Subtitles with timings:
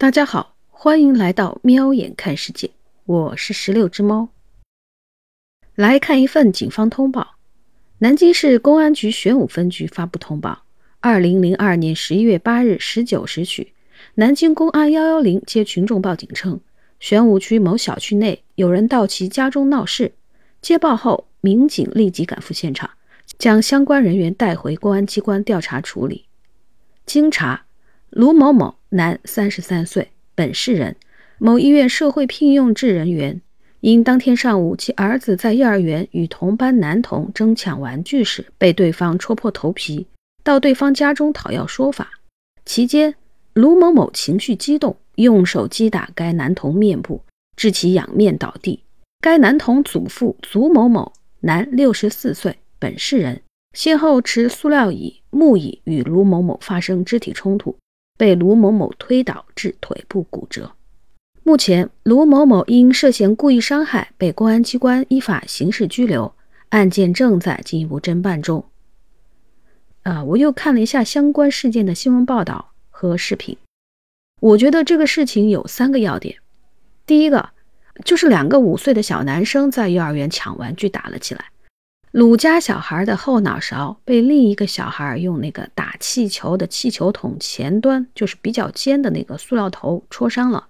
[0.00, 2.70] 大家好，欢迎来到喵眼看世界，
[3.04, 4.30] 我是十六只猫。
[5.74, 7.34] 来看一份警方通报：
[7.98, 10.62] 南京市公安局玄武分局发布通报，
[11.00, 13.74] 二零零二年十一月八日十九时许，
[14.14, 16.58] 南京公安幺幺零接群众报警称，
[16.98, 20.14] 玄武区某小区内有人到其家中闹事。
[20.62, 22.88] 接报后，民警立即赶赴现场，
[23.36, 26.24] 将相关人员带回公安机关调查处理。
[27.04, 27.66] 经查，
[28.08, 28.79] 卢某某。
[28.92, 30.96] 男，三十三岁，本市人，
[31.38, 33.40] 某医院社会聘用制人员。
[33.78, 40.08] 因当天上午其儿子在幼儿园与同班男童争抢玩具时，被对方戳破头皮，
[40.42, 42.10] 到对方家中讨要说法。
[42.64, 43.14] 期间，
[43.54, 47.22] 卢某某情绪激动，用手击打该男童面部，
[47.56, 48.80] 致其仰面倒地。
[49.20, 53.40] 该男童祖父祖某某，男，六十四岁，本市人，
[53.72, 57.76] 先后持塑料椅、木椅与卢某某发生肢体冲突。
[58.20, 60.72] 被卢某某推倒致腿部骨折。
[61.42, 66.34] 目前，卢某某因涉嫌故意伤害被公安机关依法刑事拘留，
[66.68, 68.62] 案件正在进一步侦办中。
[70.02, 73.56] 啊，我又看了一下相关事件的新闻报道和视频，
[74.40, 76.36] 我觉得这个事情有三个要点。
[77.06, 77.48] 第一个，
[78.04, 81.46] 就是两个五岁的小男生在幼儿园抢玩具打了起来。
[82.12, 90.66] 鲁家小孩的后脑勺被另一个小孩用那个打气球的气球筒前端，就是比较尖的那个塑料头戳伤了。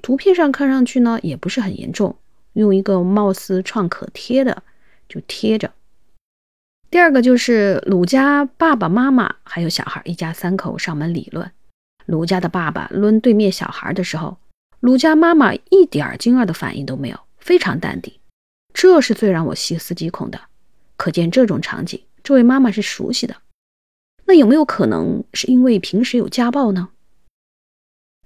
[0.00, 2.16] 图片上看上去呢，也不是很严重，
[2.52, 4.62] 用一个貌似创可贴的
[5.08, 5.72] 就贴着。
[6.88, 11.50] 第二个就是鲁家爸爸妈妈还有小孩一家三口上门理论。
[12.06, 14.38] 鲁家的爸爸抡对面小孩的时候，
[14.78, 18.14] 鲁家妈妈一点惊愕的反应都没有，非常淡定。
[18.72, 20.40] 这是最让我细思极恐的。
[21.00, 23.34] 可见这种场景，这位妈妈是熟悉的。
[24.26, 26.90] 那有没有可能是因为平时有家暴呢？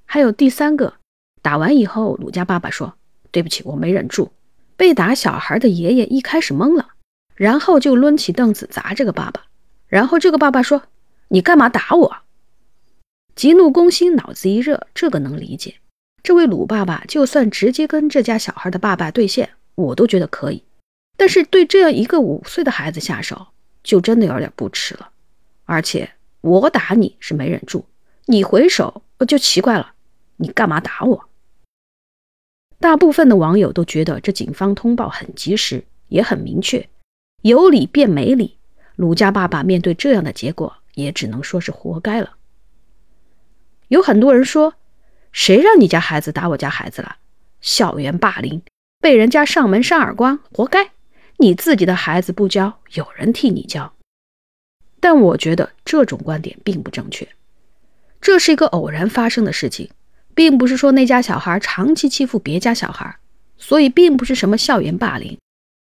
[0.05, 0.95] 还有第三个，
[1.41, 2.97] 打完以后，鲁家爸爸说
[3.30, 4.33] ：“对不起，我没忍住。”
[4.77, 6.89] 被打小孩的爷爷一开始懵了，
[7.36, 9.45] 然后就抡起凳子砸这个爸爸。
[9.86, 10.83] 然后这个爸爸说
[11.30, 12.17] ：“你干嘛打我？”
[13.36, 15.77] 急怒攻心，脑子一热，这个能理解。
[16.24, 20.64] 这位鲁爸爸就算直接跟这家小孩的爸爸对线，我都觉得可以。
[21.24, 23.46] 但是对这样一个五岁的孩子下手，
[23.83, 25.08] 就真的有点不耻了。
[25.64, 26.12] 而且
[26.42, 27.86] 我打你是没忍住，
[28.27, 29.95] 你回手就奇怪了，
[30.36, 31.24] 你干嘛打我？
[32.79, 36.90] 大部分的网友都觉得这警方通报很及时，也很明确，
[37.40, 38.58] 有理变没理。
[38.95, 42.34] 鲁家爸爸面对这样的结果，也只能说是活该了。
[43.89, 44.74] 有很多人说，
[45.33, 47.17] 谁让你家孩子打我家孩子了？
[47.63, 48.61] 校园霸凌，
[49.01, 50.90] 被人家上门扇耳光，活该。
[51.39, 53.92] 你自己的孩子不教，有人替你教。
[55.00, 57.28] 但我觉得这种观点并不正确。
[58.20, 59.90] 这是一个偶然发生的事情，
[60.34, 63.17] 并不是说那家小孩长期欺负别家小孩，
[63.58, 65.36] 所以并不是什么校园霸凌。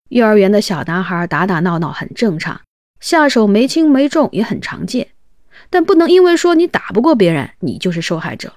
[0.09, 2.61] 幼儿园的小男孩打打闹闹很正常，
[2.99, 5.09] 下手没轻没重也很常见。
[5.69, 8.53] 但不能因为说你打不过别人，你就是受害者。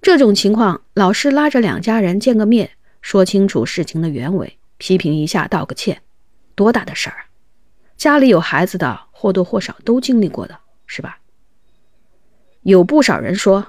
[0.00, 2.70] 这种情况，老师拉着两家人见个面，
[3.02, 6.00] 说清楚事情的原委，批评一下，道个歉。
[6.60, 7.24] 多大的事儿，
[7.96, 11.20] 家里有孩子的或多或少都经历过的，是吧？
[12.60, 13.68] 有不少人说，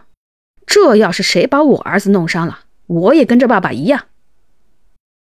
[0.66, 4.08] 这要是谁把我儿子弄伤了，我也跟着爸爸一样。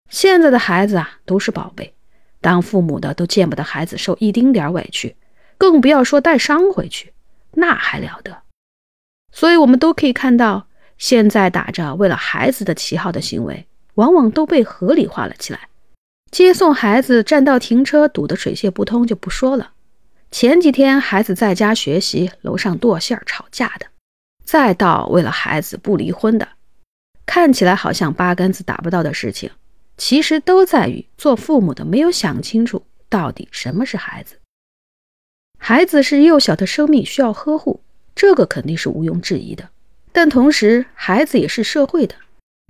[0.07, 1.95] 现在的孩子啊，都是宝贝，
[2.41, 5.15] 当父母的都见不得孩子受一丁点委屈，
[5.57, 7.11] 更不要说带伤回去，
[7.53, 8.43] 那还了得？
[9.31, 10.67] 所以，我们都可以看到，
[10.99, 15.67] 现在打着为了孩子的旗号的行为，往往都被合理化了起来。
[16.29, 19.71] 接送孩子占道停车堵得水泄不通就不说了，
[20.29, 23.87] 前几天孩子在家学习，楼上剁馅儿吵架的，
[24.43, 26.47] 再到为了孩子不离婚的，
[27.25, 29.49] 看起来好像八竿子打不到的事情，
[29.97, 34.35] 其实都在于做父母的没有想清楚到底什么是孩子。
[35.57, 37.81] 孩子是幼小的生命，需要呵护，
[38.13, 39.69] 这个肯定是毋庸置疑的。
[40.11, 42.15] 但同时，孩子也是社会的，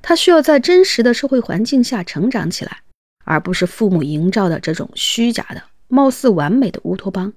[0.01, 2.81] 他需要在真实的社会环境下成长起来。
[3.27, 7.33] 而不是父母营造的这种虚假的、貌似完美的乌托邦。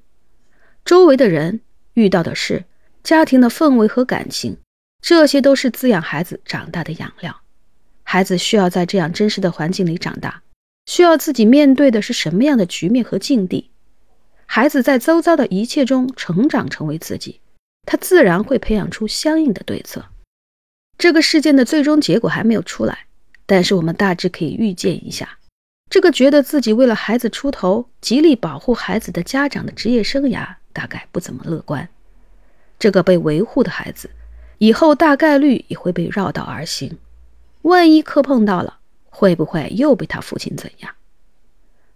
[0.85, 1.61] 周围的人
[1.95, 2.65] 遇到的事、
[3.03, 4.57] 家庭的氛围和感情，
[5.03, 7.41] 这些都是滋养孩子长大的养料。
[8.05, 10.43] 孩子需要在这样真实的环境里长大，
[10.87, 13.71] 需要自己面对的是什么样的局面和境地。
[14.47, 17.41] 孩子在周遭的一切中成长，成为自己，
[17.85, 20.07] 他自然会培养出相应的对策。
[20.97, 23.07] 这个事件的最终结果还没有出来，
[23.45, 25.39] 但是我们大致可以预见一下。
[25.91, 31.89] 这个觉得自己为了孩子出头、极力保护孩子的家长的职业生涯，大概不怎么乐观。
[32.79, 34.09] 这个被维护的孩子，
[34.59, 36.97] 以后大概率也会被绕道而行。
[37.63, 38.79] 万一磕碰到了，
[39.11, 40.95] 会不会又被他父亲怎样？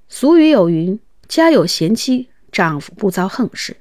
[0.09, 0.99] 俗语有云
[1.29, 3.77] ：“家有贤妻，丈夫不遭横事。”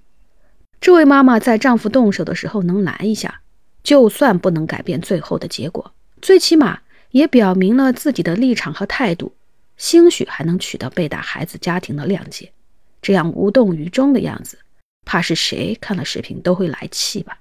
[0.79, 3.41] 这位妈妈在丈夫动手的时候能拦一下，
[3.81, 9.33] 就算不能改变最后的结果，最起码也表明了自己的立场和态度，
[9.77, 12.51] 兴许还能取得被打孩子家庭的谅解。
[13.01, 14.59] 这样无动于衷的样子，
[15.05, 17.39] 怕是谁看了视频都会来气吧。